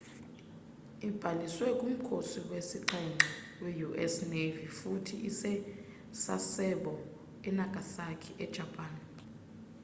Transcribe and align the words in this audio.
ibhaliselwe 1.07 1.71
kumkhosi 1.79 2.37
wesixhenxe 2.49 3.27
we-us 3.63 4.15
navy 4.31 4.65
futhi 4.77 5.15
ise-sasebo 5.29 6.93
e-nagasaki 7.49 8.31
e-japan 8.43 8.93